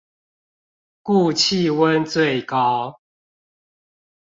[1.03, 2.99] 故氣溫最高